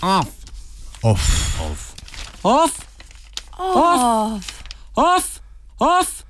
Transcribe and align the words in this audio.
Off. 0.00 0.28
Off. 1.02 1.60
Off. 1.60 1.94
Off. 2.42 2.86
Off. 3.58 4.62
Off. 4.96 5.40
Off. 5.78 6.24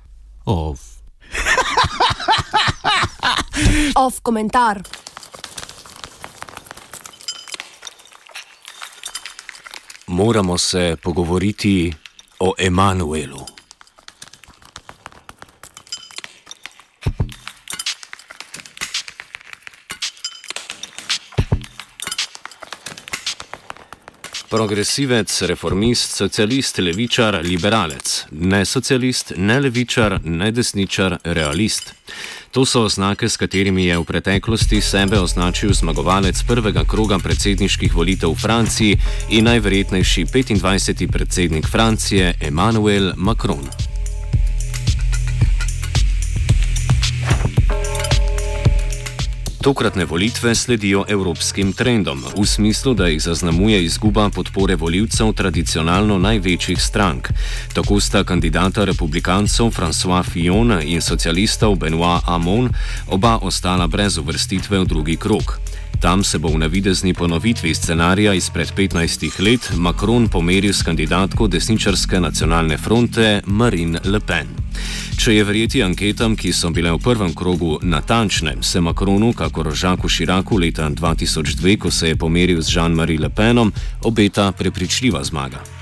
Off. 0.45 0.81
Off 3.95 4.19
komentar. 4.25 4.81
Moramo 10.07 10.57
se 10.57 10.97
pogovoriti 11.01 11.93
o 12.37 12.53
Emanuelu. 12.57 13.54
Progresivec, 24.49 25.41
reformist, 25.41 26.15
socialist, 26.15 26.77
levičar, 26.77 27.39
liberalec, 27.43 28.25
ne 28.31 28.65
socialist, 28.65 29.33
ne 29.37 29.59
levičar, 29.59 30.19
ne 30.23 30.51
desničar, 30.51 31.17
realist. 31.23 31.93
To 32.51 32.65
so 32.65 32.83
oznake, 32.85 33.29
s 33.29 33.37
katerimi 33.37 33.85
je 33.85 33.97
v 33.97 34.05
preteklosti 34.05 34.81
sebe 34.81 35.19
označil 35.19 35.73
zmagovalec 35.73 36.43
prvega 36.47 36.85
kroga 36.87 37.19
predsedniških 37.19 37.95
volitev 37.95 38.31
v 38.31 38.39
Franciji 38.39 38.99
in 39.29 39.49
najverjetnejši 39.49 40.25
25. 40.25 41.11
predsednik 41.11 41.67
Francije 41.67 42.33
Emmanuel 42.41 43.13
Macron. 43.17 43.94
Tokratne 49.65 50.05
volitve 50.05 50.55
sledijo 50.55 51.05
evropskim 51.07 51.73
trendom, 51.73 52.21
v 52.37 52.45
smislu, 52.45 52.93
da 52.93 53.07
jih 53.07 53.21
zaznamuje 53.21 53.83
izguba 53.83 54.29
podpore 54.29 54.75
voljivcev 54.75 55.31
tradicionalno 55.33 56.19
največjih 56.21 56.81
strank. 56.81 57.29
Tako 57.73 57.99
sta 57.99 58.23
kandidata 58.23 58.85
republikancev 58.85 59.73
François 59.73 60.23
Fillon 60.23 60.81
in 60.83 61.01
socialistov 61.01 61.75
Benoit 61.75 62.21
Hamon 62.25 62.69
oba 63.09 63.39
ostala 63.41 63.87
brez 63.87 64.17
uvrstitve 64.17 64.79
v 64.79 64.85
drugi 64.85 65.15
krok. 65.17 65.57
Tam 66.01 66.23
se 66.23 66.37
bo 66.39 66.49
v 66.49 66.57
navidezni 66.57 67.13
ponovitvi 67.13 67.75
scenarija 67.75 68.33
izpred 68.33 68.73
15 68.77 69.39
let 69.39 69.71
Macron 69.77 70.27
pomeril 70.27 70.73
s 70.73 70.83
kandidatko 70.83 71.47
desničarske 71.47 72.19
nacionalne 72.19 72.77
fronte 72.77 73.41
Marine 73.45 73.99
Le 74.03 74.19
Pen. 74.19 74.47
Če 75.17 75.35
je 75.35 75.43
verjeti 75.43 75.83
anketam, 75.83 76.35
ki 76.35 76.51
so 76.53 76.69
bile 76.69 76.91
v 76.91 76.99
prvem 76.99 77.33
krogu 77.35 77.79
natančne, 77.81 78.57
se 78.61 78.81
Macronu, 78.81 79.33
kakor 79.33 79.71
Žaku 79.73 80.09
Širaku 80.09 80.57
leta 80.57 80.89
2002, 80.89 81.77
ko 81.77 81.91
se 81.91 82.11
je 82.11 82.15
pomeril 82.15 82.61
z 82.61 82.75
Jean-Marie 82.75 83.19
Le 83.19 83.29
Penom, 83.29 83.71
obeta 84.03 84.51
prepričljiva 84.51 85.23
zmaga. 85.23 85.74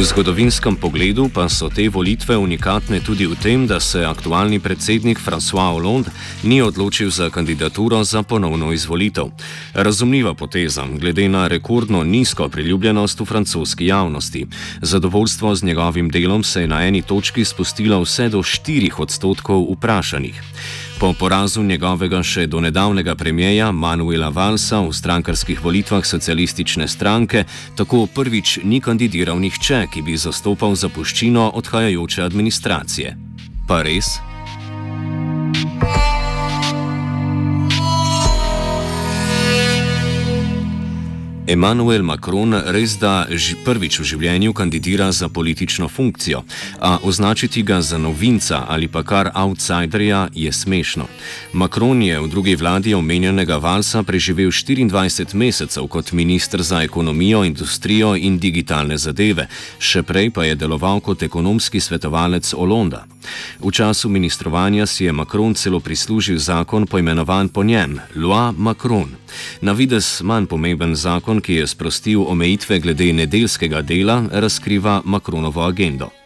V 0.00 0.04
zgodovinskem 0.08 0.80
pogledu 0.80 1.28
pa 1.28 1.44
so 1.52 1.68
te 1.68 1.84
volitve 1.92 2.32
unikatne 2.32 3.04
tudi 3.04 3.28
v 3.28 3.36
tem, 3.36 3.66
da 3.68 3.76
se 3.84 4.00
aktualni 4.00 4.56
predsednik 4.56 5.20
François 5.20 5.76
Hollande 5.76 6.08
ni 6.40 6.62
odločil 6.64 7.12
za 7.12 7.28
kandidaturo 7.28 8.00
za 8.00 8.24
ponovno 8.24 8.72
izvolitev. 8.72 9.28
Razumljiva 9.76 10.32
poteza, 10.32 10.88
glede 10.88 11.28
na 11.28 11.44
rekordno 11.52 12.00
nizko 12.00 12.48
priljubljenost 12.48 13.20
v 13.20 13.24
francoski 13.28 13.86
javnosti. 13.92 14.46
Zadovoljstvo 14.80 15.54
z 15.54 15.64
njegovim 15.68 16.08
delom 16.08 16.42
se 16.48 16.64
je 16.64 16.72
na 16.72 16.80
eni 16.88 17.02
točki 17.02 17.44
spustilo 17.44 18.00
vse 18.00 18.28
do 18.28 18.38
4 18.40 18.90
odstotkov 18.96 19.68
vprašanih. 19.76 20.42
Po 21.00 21.14
porazu 21.16 21.62
njegovega 21.62 22.18
še 22.20 22.42
do 22.46 22.60
nedavnega 22.60 23.14
premijeja 23.16 23.70
Manuela 23.72 24.28
Valsa 24.28 24.82
v 24.84 24.92
strankarskih 24.92 25.62
volitvah 25.64 26.04
socialistične 26.04 26.88
stranke 26.88 27.46
tako 27.76 28.04
prvič 28.04 28.58
ni 28.68 28.82
kandidiral 28.84 29.40
nihče, 29.40 29.86
ki 29.88 30.04
bi 30.04 30.20
zastopal 30.20 30.76
zapuščino 30.76 31.52
odhajajoče 31.56 32.26
administracije. 32.28 33.16
Pa 33.64 33.80
res? 33.80 34.18
Emmanuel 41.50 42.02
Macron 42.02 42.54
res 42.70 42.92
da 42.94 43.26
prvič 43.64 43.96
v 43.98 44.04
življenju 44.06 44.52
kandidira 44.54 45.08
za 45.10 45.26
politično 45.28 45.88
funkcijo, 45.90 46.44
a 46.78 46.98
označiti 47.02 47.64
ga 47.66 47.80
za 47.82 47.98
novinca 47.98 48.64
ali 48.68 48.86
pa 48.86 49.02
kar 49.02 49.32
outsiderja 49.34 50.28
je 50.34 50.52
smešno. 50.52 51.08
Macron 51.52 52.02
je 52.02 52.20
v 52.20 52.28
drugi 52.30 52.54
vladi 52.54 52.94
omenjenega 52.94 53.58
Valsa 53.58 54.02
preživel 54.02 54.54
24 54.54 55.34
mesecev 55.34 55.88
kot 55.90 56.12
ministr 56.12 56.62
za 56.62 56.84
ekonomijo, 56.86 57.42
industrijo 57.44 58.14
in 58.14 58.38
digitalne 58.38 58.98
zadeve, 58.98 59.48
še 59.78 60.06
prej 60.06 60.30
pa 60.30 60.46
je 60.46 60.54
deloval 60.54 61.00
kot 61.00 61.26
ekonomski 61.26 61.80
svetovalec 61.80 62.54
Olonda. 62.54 63.06
V 63.60 63.70
času 63.72 64.08
ministrovanja 64.08 64.86
si 64.86 65.04
je 65.04 65.12
Macron 65.12 65.54
celo 65.54 65.80
prislužil 65.80 66.38
zakon 66.38 66.86
poimenovan 66.86 67.48
po 67.48 67.64
njem, 67.64 68.00
Loi 68.14 68.52
Macron. 68.56 69.16
Na 69.60 69.72
vides 69.72 70.20
manj 70.22 70.46
pomemben 70.46 70.94
zakon, 70.94 71.40
ki 71.40 71.54
je 71.54 71.66
sprostil 71.66 72.22
omejitve 72.22 72.78
glede 72.80 73.12
nedeljskega 73.12 73.82
dela, 73.82 74.24
razkriva 74.30 75.02
Macronovo 75.04 75.62
agendo. 75.62 76.19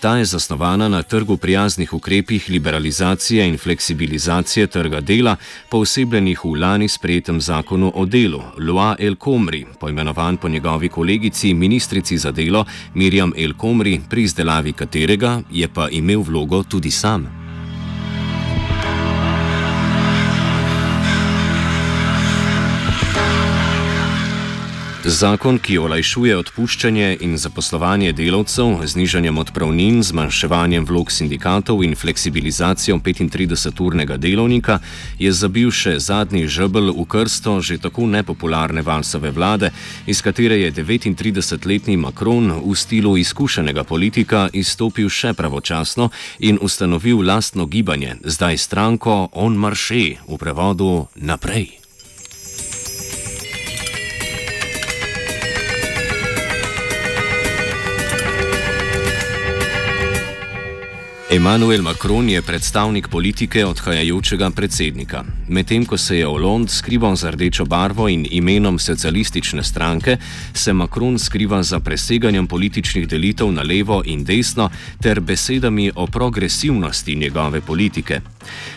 Ta 0.00 0.16
je 0.16 0.24
zasnovana 0.24 0.88
na 0.88 1.02
trgu 1.02 1.36
prijaznih 1.36 1.92
ukrepih 1.92 2.48
liberalizacije 2.48 3.48
in 3.48 3.58
fleksibilizacije 3.58 4.66
trga 4.66 5.00
dela, 5.00 5.36
posebljenih 5.70 6.44
v 6.44 6.60
lani 6.60 6.88
sprejetem 6.88 7.40
zakonu 7.40 7.92
o 7.94 8.04
delu, 8.06 8.42
Loi 8.58 8.94
El 8.98 9.16
Komri, 9.16 9.66
poimenovan 9.80 10.36
po 10.36 10.48
njegovi 10.48 10.88
kolegici, 10.88 11.54
ministrici 11.54 12.18
za 12.18 12.30
delo 12.30 12.64
Mirjam 12.94 13.32
El 13.36 13.54
Komri, 13.54 14.00
pri 14.10 14.22
izdelavi 14.22 14.72
katerega 14.72 15.40
je 15.50 15.68
pa 15.68 15.88
imel 15.88 16.20
vlogo 16.20 16.62
tudi 16.62 16.90
sam. 16.90 17.45
Zakon, 25.06 25.60
ki 25.62 25.76
olajšuje 25.78 26.34
odpuščanje 26.34 27.12
in 27.22 27.36
zaposlovanje 27.38 28.10
delavcev, 28.18 28.80
znižanjem 28.90 29.36
odpravnin, 29.38 30.00
zmanjševanjem 30.02 30.82
vlog 30.88 31.12
sindikatov 31.14 31.84
in 31.86 31.94
fleksibilizacijo 31.94 32.96
35-urnega 32.98 34.16
delovnika, 34.18 34.80
je 35.22 35.30
zabil 35.30 35.70
še 35.70 36.00
zadnji 36.02 36.48
žebel 36.50 36.90
v 36.90 37.06
krsto 37.06 37.60
že 37.62 37.78
tako 37.78 38.10
nepopularne 38.10 38.82
valsove 38.82 39.30
vlade, 39.30 39.70
iz 40.10 40.18
katere 40.26 40.58
je 40.64 40.74
39-letni 40.74 41.96
Macron 41.96 42.50
v 42.58 42.74
stilu 42.74 43.14
izkušenega 43.16 43.86
politika 43.86 44.48
izstopil 44.52 45.06
še 45.06 45.36
pravočasno 45.38 46.10
in 46.42 46.58
ustanovil 46.58 47.22
lastno 47.22 47.70
gibanje, 47.70 48.18
zdaj 48.24 48.58
stranko 48.58 49.28
On 49.38 49.54
Marche 49.54 50.18
v 50.26 50.34
prevodu 50.34 51.06
naprej. 51.14 51.85
Emmanuel 61.30 61.82
Macron 61.82 62.28
je 62.28 62.42
predstavnik 62.42 63.08
politike 63.08 63.64
odhajajočega 63.66 64.50
predsednika. 64.50 65.24
Medtem 65.48 65.82
ko 65.86 65.98
se 65.98 66.18
je 66.18 66.26
Hollande 66.26 66.70
skrival 66.70 67.16
za 67.16 67.30
rdečo 67.30 67.64
barvo 67.64 68.08
in 68.08 68.26
imenom 68.30 68.78
socialistične 68.78 69.64
stranke, 69.64 70.16
se 70.54 70.72
Macron 70.72 71.18
skriva 71.18 71.62
za 71.62 71.80
preseganjem 71.80 72.46
političnih 72.46 73.08
delitev 73.08 73.50
na 73.52 73.62
levo 73.62 74.02
in 74.04 74.24
desno 74.24 74.70
ter 75.02 75.20
besedami 75.20 75.90
o 75.94 76.06
progresivnosti 76.06 77.14
njegove 77.14 77.60
politike. 77.60 78.20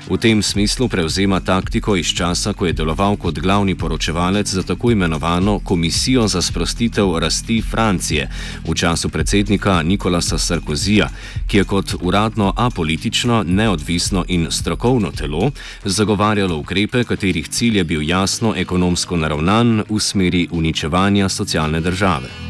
V 0.10 0.18
tem 0.18 0.44
smislu 0.44 0.88
prevzema 0.88 1.40
taktiko 1.40 1.96
iz 1.96 2.08
časa, 2.08 2.54
ko 2.54 2.66
je 2.66 2.74
deloval 2.74 3.18
kot 3.18 3.40
glavni 3.40 3.76
poročevalec 3.76 4.48
za 4.48 4.64
tako 4.64 4.92
imenovano 4.92 5.60
Komisijo 5.60 6.28
za 6.28 6.42
sprostitev 6.42 7.18
rasti 7.20 7.62
Francije 7.62 8.30
v 8.68 8.76
času 8.76 9.10
predsednika 9.10 9.84
Nikolasa 9.84 10.38
Sarkozija, 10.38 11.10
ki 11.48 11.58
je 11.58 11.64
kot 11.64 11.96
uradno 12.02 12.54
apolitično, 12.58 13.44
neodvisno 13.48 14.26
in 14.28 14.48
strokovno 14.52 15.12
telo 15.12 15.52
zagovarjalo 15.86 16.58
ukrepe, 16.58 17.04
katerih 17.04 17.50
cilj 17.50 17.78
je 17.78 17.84
bil 17.84 18.02
jasno 18.10 18.54
ekonomsko 18.58 19.18
naravnan 19.18 19.84
v 19.90 20.00
smeri 20.00 20.48
uničevanja 20.52 21.30
socialne 21.30 21.82
države. 21.82 22.49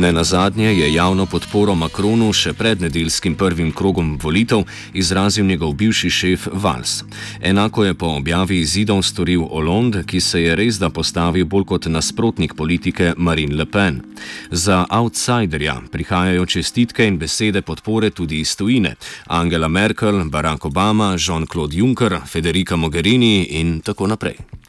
Ne 0.00 0.12
na 0.12 0.24
zadnje 0.24 0.74
je 0.74 0.94
javno 0.94 1.26
podporo 1.26 1.74
Makronu 1.74 2.30
še 2.32 2.54
pred 2.56 2.80
nedeljskim 2.80 3.34
prvim 3.36 3.68
krogom 3.76 4.14
volitev 4.22 4.62
izrazil 4.96 5.44
njegov 5.44 5.74
bivši 5.76 6.10
šef 6.10 6.46
Vals. 6.52 7.02
Enako 7.40 7.84
je 7.84 7.94
po 7.94 8.06
objavi 8.16 8.60
izidov 8.60 9.02
storil 9.04 9.42
Hollande, 9.50 10.00
ki 10.08 10.20
se 10.20 10.40
je 10.40 10.54
res 10.56 10.78
da 10.80 10.88
postavil 10.88 11.44
bolj 11.44 11.66
kot 11.72 11.88
nasprotnik 11.92 12.54
politike 12.56 13.12
Marine 13.16 13.58
Le 13.60 13.66
Pen. 13.66 14.00
Za 14.50 14.86
outsiderja 14.88 15.76
prihajajo 15.92 16.46
čestitke 16.46 17.04
in 17.04 17.18
besede 17.18 17.60
podpore 17.60 18.10
tudi 18.10 18.40
iz 18.40 18.56
tujine: 18.56 18.94
Angela 19.26 19.68
Merkel, 19.68 20.24
Barack 20.30 20.64
Obama, 20.64 21.12
Jean-Claude 21.18 21.76
Juncker, 21.76 22.20
Federica 22.26 22.76
Mogherini 22.76 23.44
in 23.60 23.80
tako 23.80 24.06
naprej. 24.06 24.59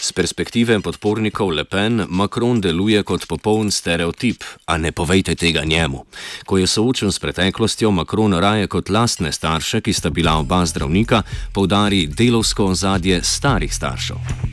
Z 0.00 0.12
perspektive 0.12 0.80
podpornikov 0.80 1.52
Le 1.52 1.64
Pen 1.64 2.06
Macron 2.08 2.60
deluje 2.60 3.02
kot 3.04 3.26
popoln 3.28 3.70
stereotip, 3.70 4.44
a 4.66 4.78
ne 4.78 4.92
povejte 4.92 5.34
tega 5.34 5.64
njemu. 5.64 6.04
Ko 6.46 6.58
je 6.58 6.66
soočen 6.66 7.12
s 7.12 7.18
preteklostjo, 7.18 7.90
Macron 7.90 8.32
raje 8.34 8.66
kot 8.66 8.88
lastne 8.88 9.32
starše, 9.32 9.80
ki 9.80 9.92
sta 9.92 10.10
bila 10.10 10.38
oba 10.40 10.64
zdravnika, 10.66 11.22
poudari 11.52 12.06
delovsko 12.06 12.72
ozadje 12.72 13.20
starih 13.22 13.74
staršev. 13.74 14.49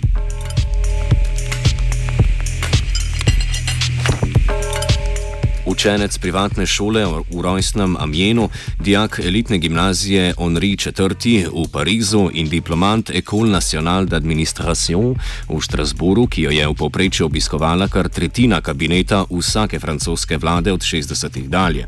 Učenec 5.77 6.17
privatne 6.17 6.65
šole 6.65 7.05
v 7.05 7.37
rojstnem 7.37 8.01
Amjenu, 8.01 8.49
dijak 8.81 9.21
elitne 9.21 9.57
gimnazije 9.61 10.33
Henri 10.33 10.73
IV. 10.73 11.13
v 11.53 11.69
Parizu 11.69 12.29
in 12.33 12.49
diplomant 12.49 13.09
Ecole 13.13 13.49
Nationale 13.49 14.09
d'Administration 14.09 15.13
v 15.45 15.61
Štrasburu, 15.61 16.25
ki 16.25 16.41
jo 16.41 16.49
je 16.49 16.65
v 16.65 16.73
povprečju 16.73 17.29
obiskovala 17.29 17.87
kar 17.93 18.09
tretjina 18.09 18.57
kabineta 18.61 19.29
vsake 19.29 19.77
francoske 19.79 20.41
vlade 20.41 20.73
od 20.73 20.81
60-ih 20.81 21.45
dalje. 21.45 21.85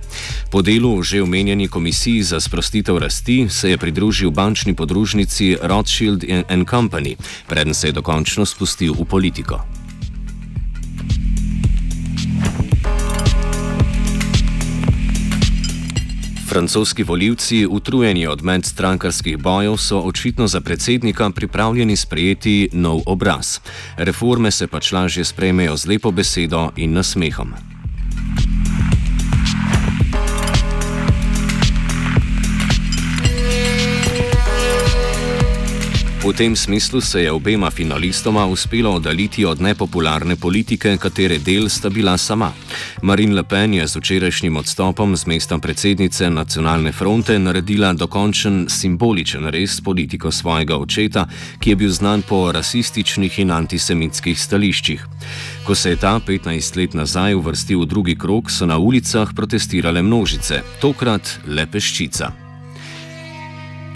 Po 0.54 0.62
delu 0.62 1.02
že 1.02 1.26
omenjeni 1.26 1.68
komisiji 1.68 2.24
za 2.24 2.40
sprostitev 2.40 2.98
rasti 2.98 3.50
se 3.50 3.74
je 3.74 3.78
pridružil 3.78 4.30
bančni 4.30 4.78
podružnici 4.78 5.58
Rothschild 5.62 6.24
Company, 6.70 7.18
preden 7.48 7.74
se 7.74 7.88
je 7.88 7.98
dokončno 7.98 8.46
spustil 8.46 8.94
v 8.94 9.06
politiko. 9.10 9.79
Francoski 16.50 17.04
voljivci, 17.04 17.68
utrujeni 17.70 18.28
od 18.28 18.44
medstrankarskih 18.44 19.38
bojev, 19.38 19.78
so 19.78 20.00
očitno 20.00 20.48
za 20.48 20.62
predsednika 20.62 21.30
pripravljeni 21.30 21.96
sprejeti 21.96 22.70
nov 22.74 23.02
obraz. 23.06 23.60
Reforme 23.98 24.52
se 24.52 24.68
pač 24.68 24.92
lažje 24.92 25.26
sprejmejo 25.26 25.78
z 25.78 25.86
lepo 25.86 26.12
besedo 26.12 26.72
in 26.76 26.94
nasmehom. 26.94 27.69
V 36.30 36.34
tem 36.34 36.56
smislu 36.56 37.02
se 37.02 37.22
je 37.22 37.32
obema 37.32 37.72
finalistoma 37.72 38.46
uspelo 38.46 38.92
oddaljiti 38.92 39.46
od 39.46 39.62
nepopularne 39.62 40.36
politike, 40.36 40.98
katere 40.98 41.38
del 41.38 41.70
sta 41.70 41.90
bila 41.90 42.18
sama. 42.18 42.52
Marine 43.02 43.34
Le 43.34 43.44
Pen 43.44 43.74
je 43.74 43.88
z 43.88 43.96
včerajšnjim 43.96 44.58
odstopom 44.58 45.18
z 45.18 45.26
mesta 45.26 45.58
predsednice 45.58 46.30
nacionalne 46.30 46.92
fronte 46.92 47.40
naredila 47.40 47.94
dokončen 47.94 48.66
simboličen 48.70 49.48
res 49.48 49.82
politiko 49.82 50.32
svojega 50.32 50.78
očeta, 50.78 51.26
ki 51.60 51.70
je 51.70 51.76
bil 51.76 51.90
znan 51.90 52.22
po 52.22 52.52
rasističnih 52.52 53.40
in 53.40 53.52
antisemitskih 53.52 54.40
stališčih. 54.40 55.06
Ko 55.66 55.76
se 55.76 55.90
je 55.90 55.96
ta 55.96 56.20
15 56.28 56.78
let 56.78 56.94
nazaj 56.94 57.34
uvrstil 57.34 57.82
v 57.82 57.86
drugi 57.86 58.16
krok, 58.16 58.52
so 58.52 58.70
na 58.70 58.78
ulicah 58.78 59.34
protestirale 59.36 60.02
množice, 60.02 60.62
tokrat 60.82 61.40
le 61.48 61.66
peščica. 61.66 62.49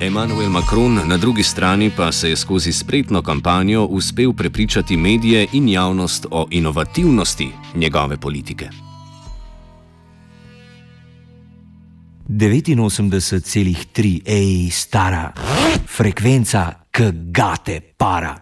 Emmanuel 0.04 0.50
Macron 0.50 1.08
na 1.08 1.18
drugi 1.18 1.44
strani 1.44 1.92
pa 1.98 2.12
se 2.12 2.30
je 2.30 2.36
skozi 2.36 2.74
spretno 2.74 3.22
kampanjo 3.22 3.86
uspel 3.86 4.34
prepričati 4.34 4.98
medije 4.98 5.48
in 5.54 5.70
javnost 5.70 6.26
o 6.32 6.48
inovativnosti 6.52 7.50
njegove 7.76 8.18
politike. 8.18 8.70
89,3 12.30 14.22
ej, 14.26 14.70
stara 14.72 15.34
frekvenca, 15.88 16.74
k 16.92 17.12
gate 17.12 17.80
para. 17.98 18.40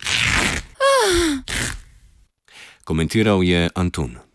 Komentiral 2.83 3.43
je 3.43 3.69
Antun. 3.75 4.30